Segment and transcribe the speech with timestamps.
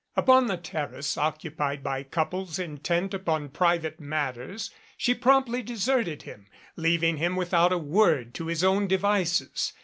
[0.15, 7.17] Upon the terrace occupied by couples intent upon private matters, she promptly deserted him, leaving
[7.17, 9.73] him without a word to his own devices.